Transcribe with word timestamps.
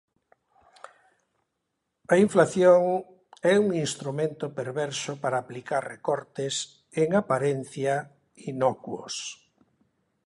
A 2.13 2.15
inflación 2.25 2.81
é 3.53 3.55
un 3.63 3.67
instrumento 3.85 4.45
perverso 4.59 5.11
para 5.23 5.37
aplicar 5.43 5.81
recortes, 5.93 6.53
en 7.01 7.09
aparencia, 7.21 7.95
inocuos. 8.51 9.15